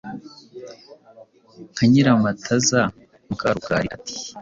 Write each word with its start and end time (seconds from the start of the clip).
Nka 1.73 1.83
Nyiramataza 1.89 2.81
muka 3.25 3.47
Rukari 3.55 3.87
ati 3.97 4.15